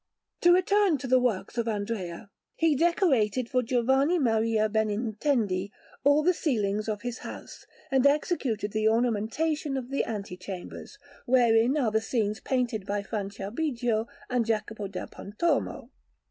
[0.41, 5.69] To return to the works of Andrea; he decorated for Giovanni Maria Benintendi
[6.03, 11.77] all the ceilings of his house, and executed the ornamentation of the ante chambers, wherein
[11.77, 15.91] are the scenes painted by Franciabigio and Jacopo da Pontormo.